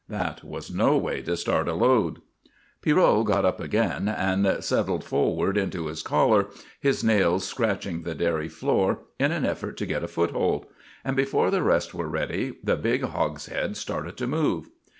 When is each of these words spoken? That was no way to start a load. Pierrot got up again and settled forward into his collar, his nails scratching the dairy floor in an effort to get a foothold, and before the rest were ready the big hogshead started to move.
That 0.09 0.43
was 0.43 0.73
no 0.73 0.97
way 0.97 1.21
to 1.21 1.37
start 1.37 1.67
a 1.67 1.75
load. 1.75 2.23
Pierrot 2.81 3.23
got 3.27 3.45
up 3.45 3.59
again 3.59 4.07
and 4.09 4.63
settled 4.63 5.03
forward 5.03 5.57
into 5.57 5.85
his 5.85 6.01
collar, 6.01 6.47
his 6.79 7.03
nails 7.03 7.45
scratching 7.45 8.01
the 8.01 8.15
dairy 8.15 8.49
floor 8.49 9.01
in 9.19 9.31
an 9.31 9.45
effort 9.45 9.77
to 9.77 9.85
get 9.85 10.03
a 10.03 10.07
foothold, 10.07 10.65
and 11.05 11.15
before 11.15 11.51
the 11.51 11.61
rest 11.61 11.93
were 11.93 12.09
ready 12.09 12.57
the 12.63 12.77
big 12.77 13.03
hogshead 13.03 13.77
started 13.77 14.17
to 14.17 14.25
move. 14.25 14.69